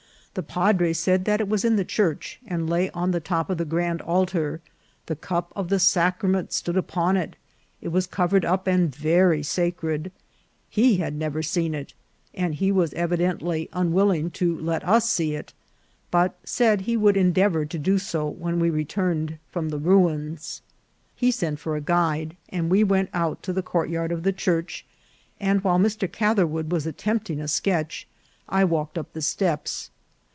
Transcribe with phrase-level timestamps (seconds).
[0.33, 3.57] The padre said that it was in the church, and lay on the top of
[3.57, 4.61] the grand altar;
[5.07, 7.35] the cup of the sacrament stood upon it;
[7.81, 10.09] it was covered up, and very sacred;
[10.69, 11.93] he had never seen it,
[12.33, 15.51] and he was evidently unwilling to let us see it,
[16.11, 20.61] but said he would endeavour to do so when we returned from the ruins.
[21.13, 24.85] He sent for a guide, and we went out to the courtyard of the church;
[25.41, 26.09] and while Mr.
[26.09, 28.07] Catherwood was attempting a sketch,
[28.47, 29.89] I walk ed up the steps.